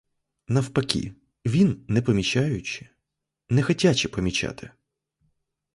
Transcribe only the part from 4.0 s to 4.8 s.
помічати!